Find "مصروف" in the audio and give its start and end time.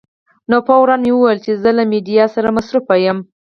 2.57-2.85